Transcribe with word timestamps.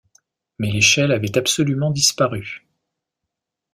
Mais 0.57 0.71
l’échelle 0.71 1.11
avait 1.11 1.37
absolument 1.37 1.91
disparu 1.91 2.65